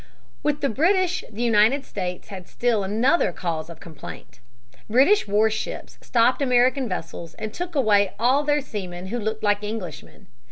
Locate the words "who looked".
9.09-9.43